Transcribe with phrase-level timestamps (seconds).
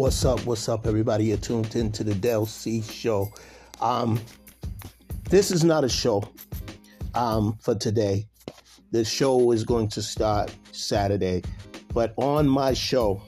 [0.00, 0.46] What's up?
[0.46, 1.26] What's up, everybody?
[1.26, 3.30] You're tuned into the Del C Show.
[3.82, 4.18] Um,
[5.28, 6.24] this is not a show
[7.14, 8.26] um, for today.
[8.92, 11.42] The show is going to start Saturday,
[11.92, 13.20] but on my show,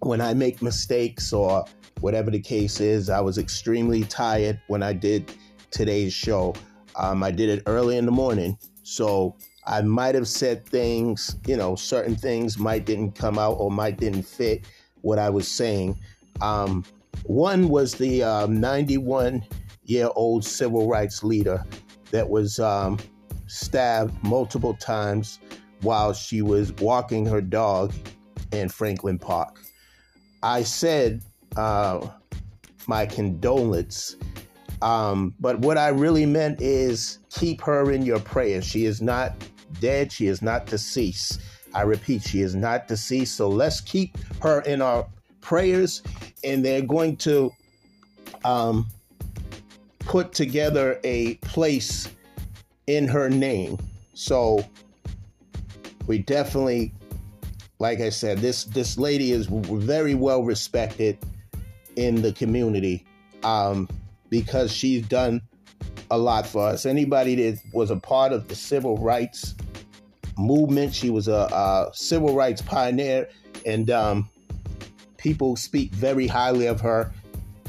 [0.00, 1.64] when I make mistakes or
[2.00, 5.32] whatever the case is, I was extremely tired when I did
[5.70, 6.54] today's show.
[6.96, 9.34] Um, I did it early in the morning, so
[9.66, 13.96] I might have said things, you know, certain things might didn't come out or might
[13.96, 14.66] didn't fit
[15.06, 15.98] what I was saying.
[16.40, 16.84] Um,
[17.24, 19.42] one was the 91 um,
[19.84, 21.64] year old civil rights leader
[22.10, 22.98] that was um,
[23.46, 25.38] stabbed multiple times
[25.82, 27.92] while she was walking her dog
[28.52, 29.60] in Franklin Park.
[30.42, 31.22] I said
[31.56, 32.08] uh,
[32.88, 34.16] my condolence,
[34.82, 38.64] um, but what I really meant is keep her in your prayers.
[38.64, 39.34] She is not
[39.80, 41.40] dead, she is not deceased.
[41.74, 43.36] I repeat, she is not deceased.
[43.36, 45.06] So let's keep her in our
[45.40, 46.02] prayers,
[46.42, 47.52] and they're going to
[48.44, 48.86] um,
[50.00, 52.08] put together a place
[52.86, 53.78] in her name.
[54.14, 54.64] So
[56.06, 56.92] we definitely,
[57.78, 61.18] like I said, this this lady is very well respected
[61.96, 63.04] in the community
[63.42, 63.88] um,
[64.30, 65.42] because she's done
[66.10, 66.86] a lot for us.
[66.86, 69.54] Anybody that was a part of the civil rights
[70.38, 73.28] movement, she was a, a civil rights pioneer,
[73.64, 74.30] and um,
[75.16, 77.12] people speak very highly of her,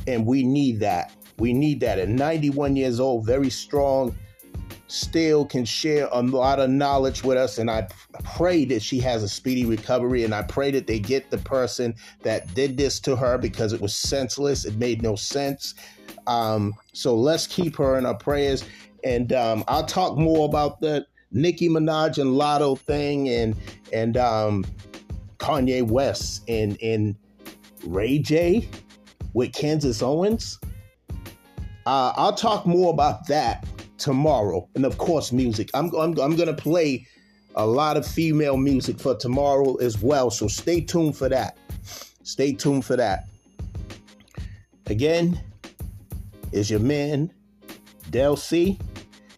[0.08, 1.14] and we need that.
[1.40, 2.00] We need that.
[2.00, 4.16] At 91 years old, very strong,
[4.88, 7.58] still can share a lot of knowledge with us.
[7.58, 7.88] And I
[8.24, 10.24] pray that she has a speedy recovery.
[10.24, 13.82] And I pray that they get the person that did this to her because it
[13.82, 14.66] was senseless.
[14.66, 15.76] It made no sense.
[16.26, 18.64] Um, so let's keep her in our prayers.
[19.04, 23.56] And um, I'll talk more about the Nicki Minaj and Latto thing and
[23.94, 24.66] and um,
[25.38, 27.16] Kanye West and and
[27.86, 28.68] Ray J
[29.34, 30.60] with Candace Owens.
[31.86, 33.66] Uh, I'll talk more about that
[33.98, 35.70] tomorrow, and of course, music.
[35.74, 37.06] I'm I'm, I'm gonna play
[37.56, 40.30] a lot of female music for tomorrow as well.
[40.30, 41.58] So stay tuned for that.
[42.24, 43.28] Stay tuned for that.
[44.86, 45.42] Again,
[46.52, 47.32] is your man
[48.10, 48.78] Del C,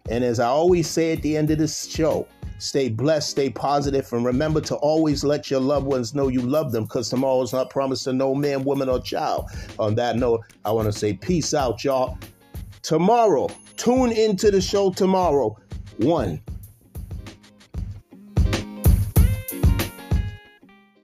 [0.09, 2.27] and as I always say at the end of this show.
[2.59, 6.73] Stay blessed, stay positive, and remember to always let your loved ones know you love
[6.73, 9.45] them because tomorrow is not promised to no man, woman, or child.
[9.79, 12.17] On that note, I want to say peace out, y'all.
[12.81, 13.47] Tomorrow,
[13.77, 15.57] tune into the show tomorrow.
[15.99, 16.41] One,